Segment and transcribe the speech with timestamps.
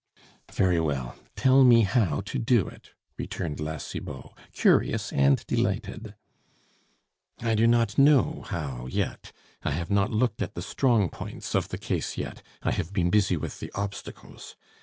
[0.51, 6.15] "Very well, tell me how to do it," returned La Cibot, curious and delighted.
[7.39, 9.31] "I do not know how yet.
[9.61, 13.11] I have not looked at the strong points of the case yet; I have been
[13.11, 14.55] busy with the obstacles.